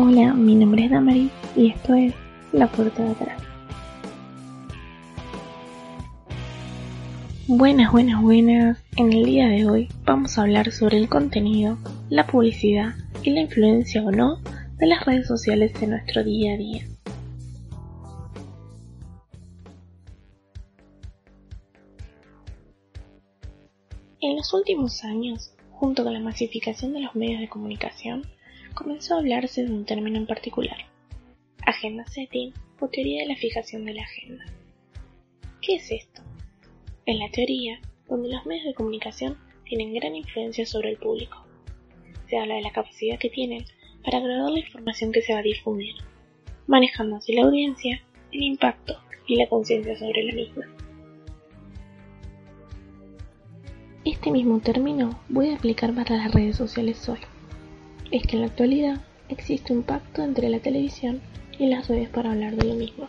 Hola, 0.00 0.32
mi 0.32 0.54
nombre 0.54 0.84
es 0.84 0.92
Damari 0.92 1.28
y 1.56 1.70
esto 1.70 1.92
es 1.94 2.14
La 2.52 2.68
Puerta 2.68 3.02
de 3.02 3.10
Atrás. 3.10 3.42
Buenas, 7.48 7.90
buenas, 7.90 8.22
buenas. 8.22 8.78
En 8.96 9.12
el 9.12 9.24
día 9.24 9.48
de 9.48 9.68
hoy 9.68 9.88
vamos 10.04 10.38
a 10.38 10.42
hablar 10.42 10.70
sobre 10.70 10.98
el 10.98 11.08
contenido, 11.08 11.78
la 12.10 12.28
publicidad 12.28 12.94
y 13.24 13.30
la 13.30 13.40
influencia 13.40 14.04
o 14.04 14.12
no 14.12 14.36
de 14.76 14.86
las 14.86 15.04
redes 15.04 15.26
sociales 15.26 15.72
en 15.82 15.90
nuestro 15.90 16.22
día 16.22 16.54
a 16.54 16.56
día. 16.56 16.86
En 24.20 24.36
los 24.36 24.54
últimos 24.54 25.02
años, 25.02 25.50
junto 25.72 26.04
con 26.04 26.12
la 26.12 26.20
masificación 26.20 26.92
de 26.92 27.00
los 27.00 27.16
medios 27.16 27.40
de 27.40 27.48
comunicación, 27.48 28.22
comenzó 28.78 29.14
a 29.14 29.18
hablarse 29.18 29.64
de 29.64 29.72
un 29.72 29.84
término 29.84 30.18
en 30.18 30.26
particular, 30.26 30.78
agenda 31.66 32.06
setting 32.06 32.54
o 32.78 32.86
teoría 32.86 33.22
de 33.22 33.28
la 33.28 33.34
fijación 33.34 33.84
de 33.84 33.94
la 33.94 34.02
agenda. 34.02 34.44
¿Qué 35.60 35.74
es 35.74 35.90
esto? 35.90 36.22
Es 37.04 37.18
la 37.18 37.28
teoría 37.32 37.80
donde 38.08 38.28
los 38.28 38.46
medios 38.46 38.66
de 38.66 38.74
comunicación 38.74 39.36
tienen 39.64 39.94
gran 39.94 40.14
influencia 40.14 40.64
sobre 40.64 40.90
el 40.90 40.96
público. 40.96 41.44
Se 42.28 42.38
habla 42.38 42.54
de 42.54 42.62
la 42.62 42.70
capacidad 42.70 43.18
que 43.18 43.30
tienen 43.30 43.64
para 44.04 44.20
graduar 44.20 44.52
la 44.52 44.60
información 44.60 45.10
que 45.10 45.22
se 45.22 45.32
va 45.32 45.40
a 45.40 45.42
difundir, 45.42 45.96
manejando 46.68 47.16
así 47.16 47.32
la 47.32 47.42
audiencia, 47.42 48.04
el 48.30 48.44
impacto 48.44 48.94
y 49.26 49.34
la 49.34 49.48
conciencia 49.48 49.98
sobre 49.98 50.22
la 50.22 50.34
misma. 50.34 50.66
Este 54.04 54.30
mismo 54.30 54.60
término 54.60 55.18
voy 55.28 55.50
a 55.50 55.56
aplicar 55.56 55.92
para 55.92 56.16
las 56.16 56.32
redes 56.32 56.56
sociales 56.56 57.08
hoy. 57.08 57.18
Es 58.10 58.22
que 58.22 58.36
en 58.36 58.40
la 58.40 58.48
actualidad 58.48 59.00
existe 59.28 59.74
un 59.74 59.82
pacto 59.82 60.22
entre 60.22 60.48
la 60.48 60.60
televisión 60.60 61.20
y 61.58 61.66
las 61.66 61.88
redes 61.88 62.08
para 62.08 62.32
hablar 62.32 62.56
de 62.56 62.66
lo 62.66 62.74
mismo. 62.74 63.06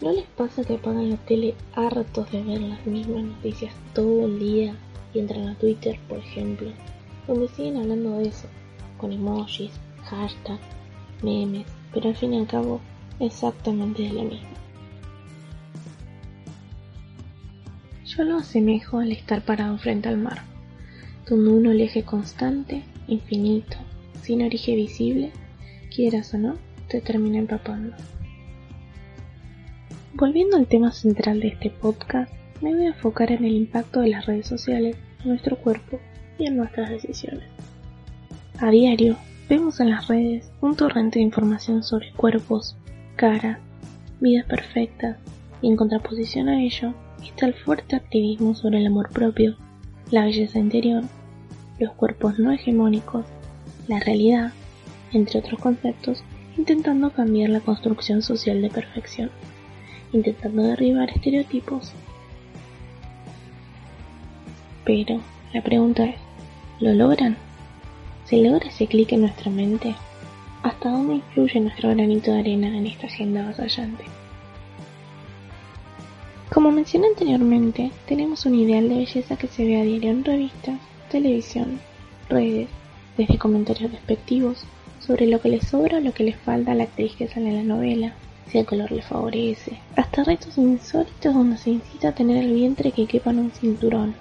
¿No 0.00 0.10
les 0.10 0.24
pasa 0.24 0.64
que 0.64 0.76
apagan 0.76 1.10
la 1.10 1.18
tele 1.18 1.54
hartos 1.74 2.32
de 2.32 2.42
ver 2.42 2.62
las 2.62 2.86
mismas 2.86 3.24
noticias 3.24 3.74
todo 3.92 4.24
el 4.24 4.38
día 4.38 4.74
y 5.12 5.18
entran 5.18 5.48
a 5.48 5.54
Twitter, 5.56 5.98
por 6.08 6.18
ejemplo, 6.18 6.70
donde 7.28 7.46
siguen 7.48 7.76
hablando 7.76 8.18
de 8.18 8.28
eso, 8.28 8.48
con 8.96 9.12
emojis, 9.12 9.72
hashtags, 10.04 10.62
memes, 11.22 11.66
pero 11.92 12.08
al 12.08 12.16
fin 12.16 12.32
y 12.32 12.38
al 12.38 12.46
cabo 12.46 12.80
exactamente 13.20 14.02
de 14.02 14.12
lo 14.14 14.22
mismo? 14.22 14.48
Yo 18.06 18.24
lo 18.24 18.38
asemejo 18.38 18.98
al 18.98 19.12
estar 19.12 19.44
parado 19.44 19.76
frente 19.76 20.08
al 20.08 20.16
mar, 20.16 20.40
donde 21.28 21.50
un 21.50 21.66
oleaje 21.66 22.02
constante, 22.02 22.82
infinito, 23.08 23.76
sin 24.22 24.42
origen 24.42 24.76
visible, 24.76 25.30
quieras 25.94 26.32
o 26.34 26.38
no, 26.38 26.56
te 26.88 27.00
termina 27.00 27.38
empapando. 27.38 27.96
Volviendo 30.14 30.56
al 30.56 30.66
tema 30.66 30.92
central 30.92 31.40
de 31.40 31.48
este 31.48 31.70
podcast, 31.70 32.32
me 32.60 32.74
voy 32.74 32.84
a 32.84 32.88
enfocar 32.88 33.32
en 33.32 33.44
el 33.44 33.54
impacto 33.54 34.00
de 34.00 34.08
las 34.08 34.26
redes 34.26 34.46
sociales 34.46 34.96
en 35.22 35.30
nuestro 35.30 35.56
cuerpo 35.56 35.98
y 36.38 36.46
en 36.46 36.56
nuestras 36.56 36.90
decisiones. 36.90 37.48
A 38.58 38.70
diario, 38.70 39.16
vemos 39.48 39.80
en 39.80 39.90
las 39.90 40.06
redes 40.08 40.50
un 40.60 40.76
torrente 40.76 41.18
de 41.18 41.24
información 41.24 41.82
sobre 41.82 42.12
cuerpos, 42.12 42.76
caras, 43.16 43.58
vidas 44.20 44.46
perfectas, 44.46 45.16
y 45.60 45.68
en 45.68 45.76
contraposición 45.76 46.48
a 46.48 46.62
ello, 46.62 46.94
está 47.24 47.46
el 47.46 47.54
fuerte 47.54 47.96
activismo 47.96 48.54
sobre 48.54 48.78
el 48.78 48.86
amor 48.86 49.10
propio, 49.10 49.56
la 50.10 50.24
belleza 50.24 50.58
interior, 50.58 51.04
los 51.78 51.92
cuerpos 51.92 52.38
no 52.38 52.52
hegemónicos, 52.52 53.24
la 53.88 53.98
realidad, 53.98 54.52
entre 55.12 55.40
otros 55.40 55.60
conceptos, 55.60 56.22
intentando 56.56 57.10
cambiar 57.10 57.50
la 57.50 57.60
construcción 57.60 58.22
social 58.22 58.60
de 58.62 58.70
perfección, 58.70 59.30
intentando 60.12 60.62
derribar 60.62 61.10
estereotipos. 61.10 61.92
Pero 64.84 65.20
la 65.52 65.62
pregunta 65.62 66.04
es, 66.04 66.16
¿lo 66.80 66.92
logran? 66.92 67.36
¿Se 68.24 68.36
logra 68.36 68.68
ese 68.68 68.86
clic 68.86 69.12
en 69.12 69.22
nuestra 69.22 69.50
mente? 69.50 69.94
¿Hasta 70.62 70.90
dónde 70.90 71.16
influye 71.16 71.60
nuestro 71.60 71.90
granito 71.90 72.32
de 72.32 72.40
arena 72.40 72.68
en 72.68 72.86
esta 72.86 73.06
agenda 73.06 73.42
avasallante? 73.42 74.04
Como 76.52 76.70
mencioné 76.70 77.08
anteriormente, 77.08 77.90
tenemos 78.06 78.44
un 78.44 78.54
ideal 78.54 78.88
de 78.88 78.96
belleza 78.96 79.36
que 79.36 79.48
se 79.48 79.64
ve 79.64 79.80
a 79.80 79.84
diario 79.84 80.10
en 80.10 80.24
revistas, 80.24 80.78
televisión, 81.12 81.78
redes, 82.30 82.68
desde 83.18 83.38
comentarios 83.38 83.92
despectivos 83.92 84.64
sobre 84.98 85.26
lo 85.26 85.42
que 85.42 85.50
le 85.50 85.60
sobra 85.60 85.98
o 85.98 86.00
lo 86.00 86.14
que 86.14 86.24
le 86.24 86.32
falta 86.32 86.72
a 86.72 86.74
la 86.74 86.84
actriz 86.84 87.14
que 87.14 87.28
sale 87.28 87.50
en 87.50 87.56
la 87.56 87.74
novela, 87.74 88.14
si 88.48 88.58
el 88.58 88.64
color 88.64 88.90
le 88.90 89.02
favorece, 89.02 89.78
hasta 89.94 90.24
retos 90.24 90.56
insólitos 90.56 91.34
donde 91.34 91.58
se 91.58 91.70
incita 91.70 92.08
a 92.08 92.14
tener 92.14 92.42
el 92.42 92.54
vientre 92.54 92.92
que 92.92 93.06
quepa 93.06 93.30
en 93.30 93.40
un 93.40 93.50
cinturón. 93.50 94.14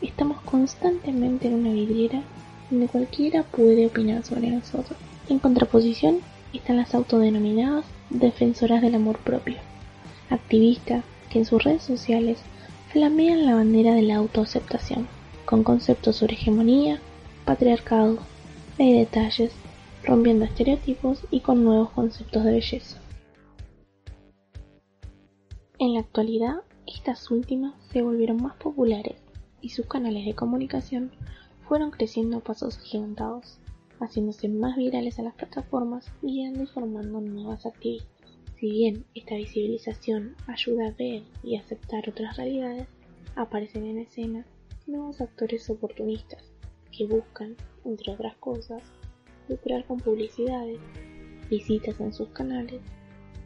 Estamos 0.00 0.40
constantemente 0.42 1.48
en 1.48 1.54
una 1.54 1.72
vidriera 1.72 2.22
donde 2.70 2.86
cualquiera 2.86 3.42
puede 3.42 3.86
opinar 3.86 4.24
sobre 4.24 4.50
nosotros. 4.50 4.96
En 5.28 5.40
contraposición 5.40 6.18
están 6.52 6.76
las 6.76 6.94
autodenominadas 6.94 7.84
defensoras 8.10 8.80
del 8.80 8.94
amor 8.94 9.18
propio, 9.18 9.56
activistas 10.30 11.02
que 11.30 11.40
en 11.40 11.44
sus 11.44 11.64
redes 11.64 11.82
sociales 11.82 12.38
flamean 12.92 13.44
la 13.44 13.56
bandera 13.56 13.92
de 13.94 14.02
la 14.02 14.16
autoaceptación, 14.16 15.08
con 15.48 15.64
conceptos 15.64 16.16
sobre 16.16 16.34
hegemonía, 16.34 17.00
patriarcado, 17.46 18.18
ley 18.76 18.92
de 18.92 18.98
detalles, 18.98 19.50
rompiendo 20.04 20.44
estereotipos 20.44 21.22
y 21.30 21.40
con 21.40 21.64
nuevos 21.64 21.88
conceptos 21.92 22.44
de 22.44 22.52
belleza. 22.52 23.00
En 25.78 25.94
la 25.94 26.00
actualidad, 26.00 26.56
estas 26.86 27.30
últimas 27.30 27.72
se 27.90 28.02
volvieron 28.02 28.42
más 28.42 28.56
populares 28.56 29.16
y 29.62 29.70
sus 29.70 29.86
canales 29.86 30.26
de 30.26 30.34
comunicación 30.34 31.12
fueron 31.66 31.92
creciendo 31.92 32.36
a 32.36 32.40
pasos 32.40 32.76
agigantados, 32.76 33.58
haciéndose 34.00 34.50
más 34.50 34.76
virales 34.76 35.18
a 35.18 35.22
las 35.22 35.34
plataformas 35.34 36.12
y 36.20 36.26
guiando 36.26 36.64
y 36.64 36.66
formando 36.66 37.22
nuevas 37.22 37.64
activistas. 37.64 38.10
Si 38.60 38.70
bien 38.70 39.06
esta 39.14 39.36
visibilización 39.36 40.36
ayuda 40.46 40.88
a 40.88 40.90
ver 40.90 41.22
y 41.42 41.56
aceptar 41.56 42.06
otras 42.06 42.36
realidades, 42.36 42.86
aparecen 43.34 43.86
en 43.86 44.00
escena 44.00 44.44
nuevos 44.88 45.20
actores 45.20 45.68
oportunistas 45.70 46.42
que 46.90 47.06
buscan, 47.06 47.54
entre 47.84 48.12
otras 48.12 48.34
cosas, 48.36 48.82
lucrar 49.48 49.84
con 49.86 49.98
publicidades, 49.98 50.80
visitas 51.48 52.00
en 52.00 52.12
sus 52.12 52.28
canales, 52.30 52.80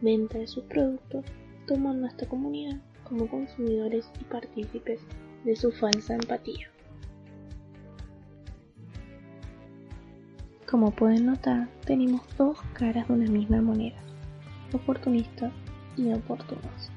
venta 0.00 0.38
de 0.38 0.46
sus 0.46 0.64
productos, 0.64 1.24
tomando 1.66 2.06
a 2.06 2.10
esta 2.10 2.26
comunidad 2.26 2.80
como 3.04 3.28
consumidores 3.28 4.10
y 4.20 4.24
partícipes 4.24 5.00
de 5.44 5.54
su 5.54 5.70
falsa 5.70 6.14
empatía. 6.14 6.70
Como 10.68 10.90
pueden 10.90 11.26
notar, 11.26 11.68
tenemos 11.84 12.22
dos 12.36 12.58
caras 12.72 13.06
de 13.06 13.14
una 13.14 13.30
misma 13.30 13.62
moneda 13.62 14.02
oportunistas 14.72 15.52
y 15.96 16.12
oportunos. 16.12 16.90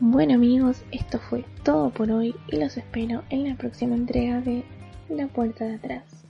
Bueno 0.00 0.34
amigos, 0.34 0.84
esto 0.92 1.18
fue 1.18 1.44
todo 1.64 1.90
por 1.90 2.12
hoy 2.12 2.32
y 2.46 2.56
los 2.56 2.76
espero 2.76 3.24
en 3.30 3.48
la 3.48 3.56
próxima 3.56 3.96
entrega 3.96 4.40
de 4.40 4.62
La 5.08 5.26
Puerta 5.26 5.64
de 5.64 5.74
Atrás. 5.74 6.27